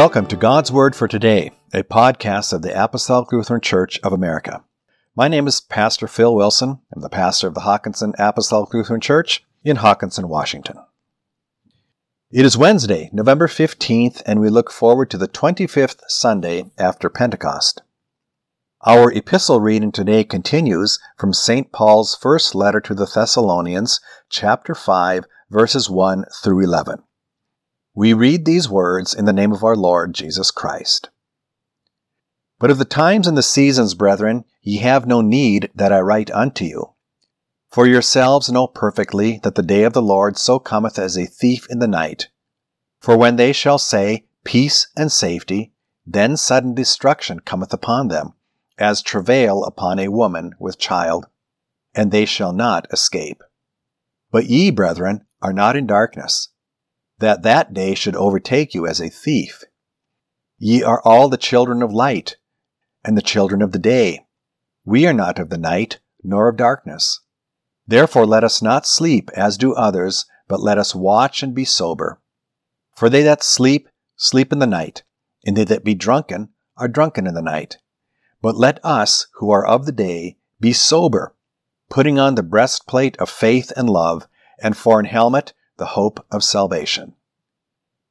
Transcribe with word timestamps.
Welcome 0.00 0.28
to 0.28 0.36
God's 0.36 0.72
Word 0.72 0.96
for 0.96 1.06
Today, 1.06 1.50
a 1.74 1.82
podcast 1.82 2.54
of 2.54 2.62
the 2.62 2.72
Apostolic 2.72 3.30
Lutheran 3.32 3.60
Church 3.60 4.00
of 4.02 4.14
America. 4.14 4.64
My 5.14 5.28
name 5.28 5.46
is 5.46 5.60
Pastor 5.60 6.08
Phil 6.08 6.34
Wilson. 6.34 6.78
I'm 6.90 7.02
the 7.02 7.10
pastor 7.10 7.48
of 7.48 7.52
the 7.52 7.60
Hockinson 7.60 8.14
Apostolic 8.18 8.72
Lutheran 8.72 9.02
Church 9.02 9.44
in 9.62 9.76
Hockinson, 9.76 10.24
Washington. 10.24 10.78
It 12.30 12.46
is 12.46 12.56
Wednesday, 12.56 13.10
November 13.12 13.46
15th, 13.46 14.22
and 14.24 14.40
we 14.40 14.48
look 14.48 14.72
forward 14.72 15.10
to 15.10 15.18
the 15.18 15.28
25th 15.28 16.00
Sunday 16.08 16.64
after 16.78 17.10
Pentecost. 17.10 17.82
Our 18.86 19.12
epistle 19.12 19.60
reading 19.60 19.92
today 19.92 20.24
continues 20.24 20.98
from 21.18 21.34
St. 21.34 21.72
Paul's 21.72 22.14
first 22.14 22.54
letter 22.54 22.80
to 22.80 22.94
the 22.94 23.04
Thessalonians, 23.04 24.00
chapter 24.30 24.74
5, 24.74 25.26
verses 25.50 25.90
1 25.90 26.24
through 26.42 26.64
11. 26.64 27.02
We 27.94 28.12
read 28.12 28.44
these 28.44 28.68
words 28.68 29.14
in 29.14 29.24
the 29.24 29.32
name 29.32 29.52
of 29.52 29.64
our 29.64 29.74
Lord 29.74 30.14
Jesus 30.14 30.52
Christ. 30.52 31.10
But 32.60 32.70
of 32.70 32.78
the 32.78 32.84
times 32.84 33.26
and 33.26 33.36
the 33.36 33.42
seasons, 33.42 33.94
brethren, 33.94 34.44
ye 34.62 34.78
have 34.78 35.06
no 35.06 35.20
need 35.20 35.70
that 35.74 35.92
I 35.92 36.00
write 36.00 36.30
unto 36.30 36.64
you. 36.64 36.94
For 37.68 37.86
yourselves 37.86 38.50
know 38.50 38.66
perfectly 38.66 39.40
that 39.42 39.54
the 39.54 39.62
day 39.62 39.82
of 39.84 39.92
the 39.92 40.02
Lord 40.02 40.36
so 40.36 40.58
cometh 40.58 40.98
as 40.98 41.16
a 41.16 41.26
thief 41.26 41.66
in 41.68 41.80
the 41.80 41.88
night. 41.88 42.28
For 43.00 43.16
when 43.16 43.36
they 43.36 43.52
shall 43.52 43.78
say, 43.78 44.26
Peace 44.44 44.86
and 44.96 45.10
safety, 45.10 45.72
then 46.06 46.36
sudden 46.36 46.74
destruction 46.74 47.40
cometh 47.40 47.72
upon 47.72 48.08
them, 48.08 48.34
as 48.78 49.02
travail 49.02 49.64
upon 49.64 49.98
a 49.98 50.08
woman 50.08 50.54
with 50.58 50.78
child, 50.78 51.26
and 51.94 52.10
they 52.10 52.24
shall 52.24 52.52
not 52.52 52.86
escape. 52.92 53.42
But 54.30 54.46
ye, 54.46 54.70
brethren, 54.70 55.26
are 55.42 55.52
not 55.52 55.76
in 55.76 55.86
darkness, 55.86 56.49
that 57.20 57.42
that 57.42 57.72
day 57.72 57.94
should 57.94 58.16
overtake 58.16 58.74
you 58.74 58.86
as 58.86 59.00
a 59.00 59.08
thief. 59.08 59.62
Ye 60.58 60.82
are 60.82 61.00
all 61.04 61.28
the 61.28 61.36
children 61.36 61.82
of 61.82 61.92
light, 61.92 62.36
and 63.04 63.16
the 63.16 63.22
children 63.22 63.62
of 63.62 63.72
the 63.72 63.78
day. 63.78 64.26
We 64.84 65.06
are 65.06 65.12
not 65.12 65.38
of 65.38 65.48
the 65.48 65.58
night, 65.58 66.00
nor 66.22 66.48
of 66.48 66.56
darkness. 66.56 67.20
Therefore 67.86 68.26
let 68.26 68.44
us 68.44 68.60
not 68.60 68.86
sleep 68.86 69.30
as 69.34 69.56
do 69.56 69.74
others, 69.74 70.26
but 70.48 70.60
let 70.60 70.78
us 70.78 70.94
watch 70.94 71.42
and 71.42 71.54
be 71.54 71.64
sober. 71.64 72.20
For 72.96 73.08
they 73.08 73.22
that 73.22 73.42
sleep, 73.42 73.88
sleep 74.16 74.52
in 74.52 74.58
the 74.58 74.66
night, 74.66 75.02
and 75.46 75.56
they 75.56 75.64
that 75.64 75.84
be 75.84 75.94
drunken, 75.94 76.50
are 76.76 76.88
drunken 76.88 77.26
in 77.26 77.34
the 77.34 77.42
night. 77.42 77.78
But 78.42 78.56
let 78.56 78.84
us, 78.84 79.26
who 79.34 79.50
are 79.50 79.66
of 79.66 79.86
the 79.86 79.92
day, 79.92 80.38
be 80.60 80.72
sober, 80.72 81.34
putting 81.88 82.18
on 82.18 82.34
the 82.34 82.42
breastplate 82.42 83.16
of 83.18 83.28
faith 83.28 83.72
and 83.76 83.88
love, 83.88 84.26
and 84.62 84.76
for 84.76 85.00
an 85.00 85.06
helmet 85.06 85.52
the 85.80 85.86
hope 85.86 86.24
of 86.30 86.44
salvation. 86.44 87.14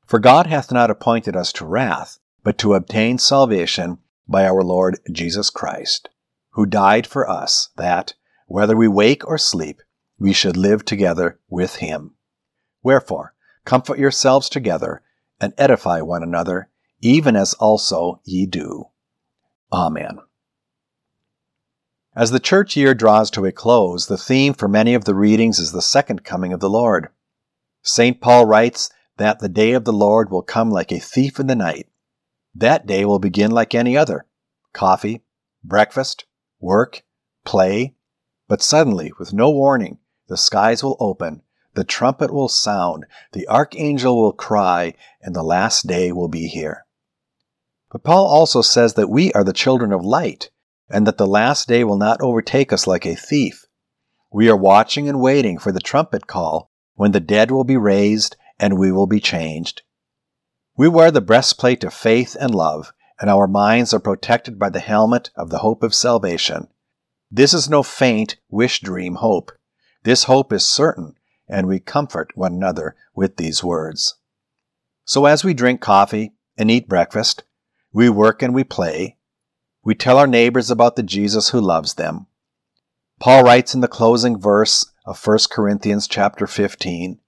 For 0.05 0.19
God 0.19 0.47
hath 0.47 0.71
not 0.71 0.89
appointed 0.89 1.37
us 1.37 1.53
to 1.53 1.65
wrath, 1.65 2.19
but 2.43 2.57
to 2.57 2.73
obtain 2.73 3.19
salvation 3.19 3.99
by 4.27 4.45
our 4.45 4.63
Lord 4.63 4.99
Jesus 5.11 5.51
Christ, 5.51 6.09
who 6.53 6.65
died 6.65 7.05
for 7.05 7.29
us, 7.29 7.69
that, 7.77 8.15
whether 8.47 8.75
we 8.75 8.87
wake 8.87 9.25
or 9.27 9.37
sleep, 9.37 9.81
we 10.17 10.33
should 10.33 10.57
live 10.57 10.83
together 10.83 11.39
with 11.47 11.75
him. 11.75 12.15
Wherefore, 12.81 13.35
comfort 13.65 13.99
yourselves 13.99 14.49
together, 14.49 15.03
and 15.39 15.53
edify 15.55 16.01
one 16.01 16.23
another, 16.23 16.69
even 17.01 17.35
as 17.35 17.53
also 17.53 18.19
ye 18.25 18.47
do. 18.47 18.85
Amen. 19.71 20.17
As 22.15 22.31
the 22.31 22.39
church 22.39 22.75
year 22.75 22.95
draws 22.95 23.29
to 23.31 23.45
a 23.45 23.51
close, 23.51 24.07
the 24.07 24.17
theme 24.17 24.55
for 24.55 24.67
many 24.67 24.95
of 24.95 25.05
the 25.05 25.13
readings 25.13 25.59
is 25.59 25.71
the 25.71 25.83
second 25.83 26.23
coming 26.23 26.51
of 26.51 26.59
the 26.59 26.69
Lord. 26.69 27.09
St. 27.81 28.19
Paul 28.19 28.45
writes 28.45 28.89
that 29.17 29.39
the 29.39 29.49
day 29.49 29.73
of 29.73 29.85
the 29.85 29.93
Lord 29.93 30.29
will 30.29 30.41
come 30.41 30.69
like 30.69 30.91
a 30.91 30.99
thief 30.99 31.39
in 31.39 31.47
the 31.47 31.55
night. 31.55 31.87
That 32.55 32.85
day 32.85 33.05
will 33.05 33.19
begin 33.19 33.51
like 33.51 33.75
any 33.75 33.95
other 33.95 34.25
coffee, 34.73 35.23
breakfast, 35.63 36.25
work, 36.59 37.03
play. 37.45 37.95
But 38.47 38.61
suddenly, 38.61 39.11
with 39.19 39.33
no 39.33 39.49
warning, 39.49 39.99
the 40.27 40.37
skies 40.37 40.83
will 40.83 40.97
open, 40.99 41.41
the 41.73 41.83
trumpet 41.83 42.33
will 42.33 42.49
sound, 42.49 43.05
the 43.31 43.47
archangel 43.47 44.21
will 44.21 44.33
cry, 44.33 44.93
and 45.21 45.35
the 45.35 45.43
last 45.43 45.87
day 45.87 46.11
will 46.11 46.27
be 46.27 46.47
here. 46.47 46.85
But 47.91 48.03
Paul 48.03 48.27
also 48.27 48.61
says 48.61 48.93
that 48.95 49.09
we 49.09 49.31
are 49.33 49.43
the 49.43 49.53
children 49.53 49.91
of 49.91 50.03
light, 50.03 50.49
and 50.89 51.07
that 51.07 51.17
the 51.17 51.27
last 51.27 51.67
day 51.67 51.83
will 51.83 51.97
not 51.97 52.21
overtake 52.21 52.73
us 52.73 52.87
like 52.87 53.05
a 53.05 53.15
thief. 53.15 53.65
We 54.31 54.49
are 54.49 54.57
watching 54.57 55.07
and 55.07 55.19
waiting 55.19 55.57
for 55.57 55.71
the 55.71 55.79
trumpet 55.79 56.27
call 56.27 56.68
when 56.99 57.13
the 57.13 57.19
dead 57.21 57.49
will 57.49 57.63
be 57.63 57.77
raised 57.77 58.35
and 58.59 58.77
we 58.77 58.91
will 58.91 59.07
be 59.07 59.21
changed. 59.21 59.83
We 60.75 60.89
wear 60.89 61.11
the 61.11 61.21
breastplate 61.21 61.85
of 61.85 61.93
faith 61.93 62.35
and 62.37 62.53
love, 62.53 62.91
and 63.21 63.29
our 63.29 63.47
minds 63.47 63.93
are 63.93 64.01
protected 64.01 64.59
by 64.59 64.69
the 64.69 64.81
helmet 64.81 65.29
of 65.33 65.49
the 65.49 65.59
hope 65.59 65.81
of 65.81 65.95
salvation. 65.95 66.67
This 67.31 67.53
is 67.53 67.69
no 67.69 67.83
faint, 67.83 68.35
wish 68.49 68.81
dream 68.81 69.15
hope. 69.15 69.53
This 70.03 70.25
hope 70.25 70.51
is 70.51 70.65
certain, 70.65 71.15
and 71.47 71.67
we 71.67 71.79
comfort 71.79 72.35
one 72.35 72.55
another 72.55 72.97
with 73.15 73.37
these 73.37 73.63
words. 73.63 74.15
So 75.05 75.25
as 75.25 75.41
we 75.41 75.53
drink 75.53 75.79
coffee 75.79 76.33
and 76.57 76.69
eat 76.69 76.89
breakfast, 76.89 77.45
we 77.93 78.09
work 78.09 78.41
and 78.41 78.53
we 78.53 78.65
play, 78.65 79.15
we 79.85 79.95
tell 79.95 80.17
our 80.17 80.27
neighbors 80.27 80.69
about 80.69 80.97
the 80.97 81.03
Jesus 81.03 81.51
who 81.51 81.61
loves 81.61 81.93
them. 81.93 82.27
Paul 83.21 83.45
writes 83.45 83.73
in 83.73 83.79
the 83.79 83.87
closing 83.87 84.37
verse 84.37 84.91
of 85.09 85.25
1 85.25 85.39
Corinthians 85.49 86.07
chapter 86.07 86.45
15, 86.45 87.19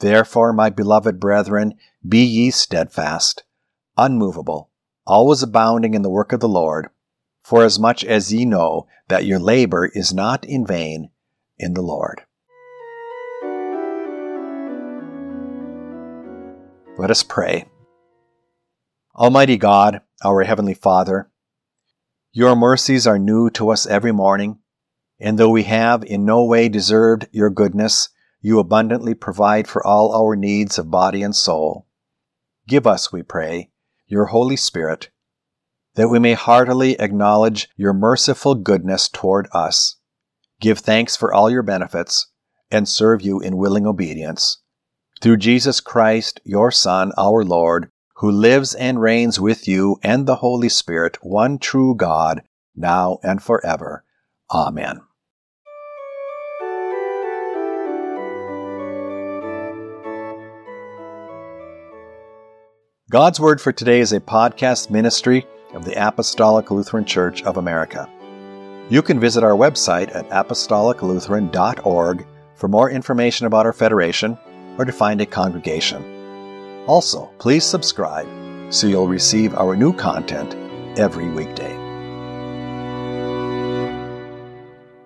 Therefore, 0.00 0.52
my 0.52 0.68
beloved 0.68 1.20
brethren, 1.20 1.74
be 2.06 2.24
ye 2.24 2.50
steadfast, 2.50 3.44
unmovable, 3.96 4.70
always 5.06 5.40
abounding 5.40 5.94
in 5.94 6.02
the 6.02 6.10
work 6.10 6.32
of 6.32 6.40
the 6.40 6.48
Lord, 6.48 6.88
forasmuch 7.44 8.02
as 8.02 8.32
ye 8.32 8.44
know 8.44 8.88
that 9.06 9.26
your 9.26 9.38
labor 9.38 9.86
is 9.94 10.12
not 10.12 10.44
in 10.44 10.66
vain 10.66 11.10
in 11.56 11.74
the 11.74 11.82
Lord. 11.82 12.22
Let 16.98 17.12
us 17.12 17.22
pray. 17.22 17.66
Almighty 19.14 19.56
God, 19.56 20.00
our 20.24 20.42
Heavenly 20.42 20.74
Father, 20.74 21.30
your 22.32 22.56
mercies 22.56 23.06
are 23.06 23.20
new 23.20 23.50
to 23.50 23.70
us 23.70 23.86
every 23.86 24.10
morning, 24.10 24.58
and 25.20 25.38
though 25.38 25.50
we 25.50 25.64
have 25.64 26.04
in 26.04 26.24
no 26.24 26.44
way 26.44 26.68
deserved 26.68 27.28
your 27.32 27.50
goodness, 27.50 28.08
you 28.40 28.58
abundantly 28.58 29.14
provide 29.14 29.66
for 29.66 29.84
all 29.86 30.14
our 30.14 30.36
needs 30.36 30.78
of 30.78 30.90
body 30.90 31.22
and 31.22 31.34
soul. 31.34 31.86
Give 32.66 32.86
us, 32.86 33.12
we 33.12 33.22
pray, 33.22 33.70
your 34.06 34.26
Holy 34.26 34.56
Spirit, 34.56 35.10
that 35.94 36.08
we 36.08 36.18
may 36.18 36.34
heartily 36.34 36.98
acknowledge 37.00 37.68
your 37.76 37.92
merciful 37.92 38.54
goodness 38.54 39.08
toward 39.08 39.48
us, 39.52 39.96
give 40.60 40.78
thanks 40.78 41.16
for 41.16 41.32
all 41.32 41.48
your 41.48 41.62
benefits, 41.62 42.30
and 42.70 42.88
serve 42.88 43.22
you 43.22 43.40
in 43.40 43.56
willing 43.56 43.86
obedience. 43.86 44.58
Through 45.20 45.38
Jesus 45.38 45.80
Christ, 45.80 46.40
your 46.44 46.70
Son, 46.70 47.12
our 47.16 47.44
Lord, 47.44 47.90
who 48.16 48.30
lives 48.30 48.74
and 48.74 49.00
reigns 49.00 49.40
with 49.40 49.66
you 49.66 49.98
and 50.02 50.26
the 50.26 50.36
Holy 50.36 50.68
Spirit, 50.68 51.18
one 51.22 51.58
true 51.58 51.94
God, 51.94 52.42
now 52.76 53.18
and 53.22 53.42
forever. 53.42 54.03
Amen. 54.54 55.00
God's 63.10 63.38
Word 63.38 63.60
for 63.60 63.72
Today 63.72 64.00
is 64.00 64.12
a 64.12 64.20
podcast 64.20 64.90
ministry 64.90 65.46
of 65.72 65.84
the 65.84 65.94
Apostolic 65.94 66.70
Lutheran 66.70 67.04
Church 67.04 67.42
of 67.42 67.56
America. 67.56 68.08
You 68.90 69.02
can 69.02 69.20
visit 69.20 69.42
our 69.42 69.52
website 69.52 70.14
at 70.14 70.28
apostoliclutheran.org 70.30 72.26
for 72.54 72.68
more 72.68 72.90
information 72.90 73.46
about 73.46 73.66
our 73.66 73.72
federation 73.72 74.38
or 74.78 74.84
to 74.84 74.92
find 74.92 75.20
a 75.20 75.26
congregation. 75.26 76.84
Also, 76.86 77.30
please 77.38 77.64
subscribe 77.64 78.26
so 78.72 78.86
you'll 78.86 79.08
receive 79.08 79.54
our 79.54 79.76
new 79.76 79.92
content 79.92 80.54
every 80.98 81.28
weekday. 81.28 81.83